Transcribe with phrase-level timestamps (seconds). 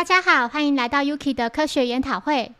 [0.00, 2.50] 大家好，欢迎来到 Yuki 的科学研讨会。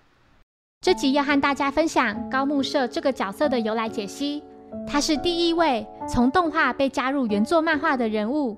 [0.83, 4.45] 这集要和大家分享高木社这个角色的由来解析。
[4.87, 8.55] 他是第一位从动画被加入原作漫画的人物。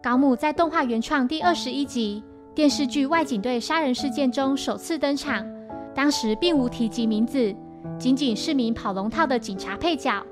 [0.00, 2.22] 高木在动画原创第二十一集
[2.54, 5.44] 电视剧外景队杀人事件中首次登场，
[5.92, 7.52] 当时并无提及名字，
[7.98, 10.24] 仅仅是名跑龙套的警察配角。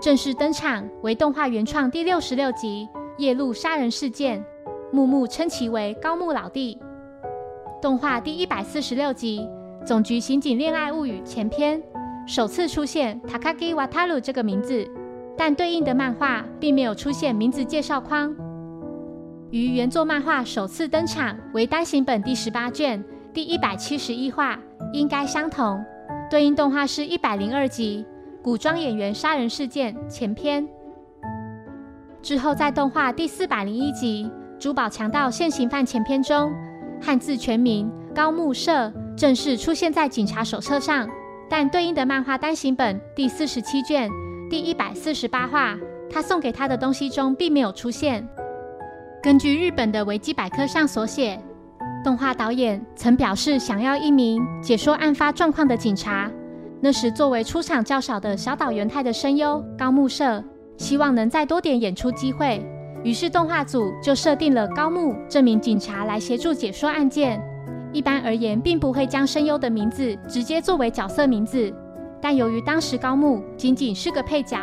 [0.00, 2.88] 正式登场为动画原创第六十六集
[3.18, 4.44] 夜路杀人事件。
[4.94, 6.78] 木木称其为高木老弟。
[7.82, 9.40] 动画第一百四十六集
[9.84, 11.82] 《总局刑警恋爱物语》前篇
[12.28, 14.88] 首次出现 Takagi Wataru 这个名字，
[15.36, 18.32] 但对应的漫画并没有出现名字介绍框。
[19.50, 24.56] 与原作漫画首次登场为单行本第十八卷第一百七十一话，
[24.92, 25.84] 应该相同。
[26.30, 28.06] 对应动画是一百零二集
[28.44, 30.64] 《古装演员杀人事件》前篇。
[32.22, 34.30] 之后在动画第四百零一集。
[34.58, 36.52] 珠宝强盗现行犯前篇中，
[37.00, 41.08] 汉字全名高木社正式出现在警察手册上，
[41.50, 44.08] 但对应的漫画单行本第四十七卷
[44.48, 45.76] 第一百四十八话，
[46.10, 48.26] 他送给他的东西中并没有出现。
[49.22, 51.38] 根据日本的维基百科上所写，
[52.02, 56.30] 动画导演曾表示想要一名解说案发状况的警察。
[56.80, 60.42] 那时作为出场较少的小岛元太的声优高木社，
[60.76, 62.62] 希望能再多点演出机会。
[63.04, 67.40] 于是动画组就设定了高木这名警察来协助解说案件。
[67.92, 71.72] 一般而言，并不会将声优的名字直接作为角色名字。
[72.20, 74.58] 但由于当时高木仅仅是个配角，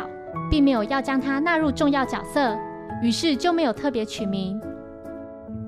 [0.50, 2.58] 并没有要将他纳入重要角色，
[3.02, 4.60] 于是就没有特别取名。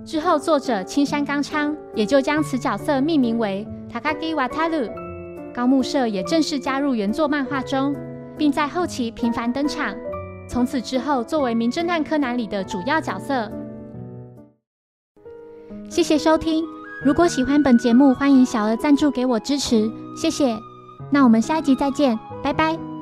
[0.05, 4.91] 之后，作者青山刚昌也就将此角色命名为 Takagi Wataru。
[5.55, 7.95] 高木社也正式加入原作漫画中，
[8.37, 9.95] 并在后期频繁登场。
[10.47, 13.51] 从此之后，作为《名侦探柯南》里的主要角色。
[15.89, 16.65] 谢谢收听，
[17.05, 20.57] 如果喜欢本节目，欢迎小额赞助给我支持，谢谢。
[21.11, 22.94] 那我们下一集再见，拜拜。